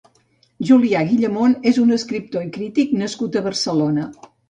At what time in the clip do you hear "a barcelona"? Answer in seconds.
3.43-4.13